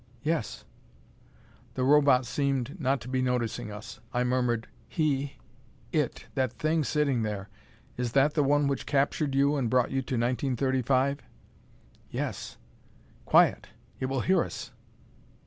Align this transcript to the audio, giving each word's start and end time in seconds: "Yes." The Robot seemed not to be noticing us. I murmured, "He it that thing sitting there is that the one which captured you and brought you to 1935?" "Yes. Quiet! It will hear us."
"Yes." 0.23 0.65
The 1.75 1.83
Robot 1.83 2.25
seemed 2.25 2.79
not 2.79 3.01
to 3.01 3.07
be 3.07 3.21
noticing 3.21 3.71
us. 3.71 3.99
I 4.11 4.23
murmured, 4.23 4.67
"He 4.87 5.37
it 5.91 6.25
that 6.33 6.53
thing 6.53 6.83
sitting 6.83 7.21
there 7.21 7.49
is 7.97 8.13
that 8.13 8.33
the 8.33 8.41
one 8.41 8.67
which 8.67 8.87
captured 8.87 9.35
you 9.35 9.55
and 9.55 9.69
brought 9.69 9.91
you 9.91 10.01
to 10.01 10.15
1935?" 10.15 11.19
"Yes. 12.09 12.57
Quiet! 13.25 13.67
It 13.99 14.07
will 14.07 14.21
hear 14.21 14.43
us." 14.43 14.71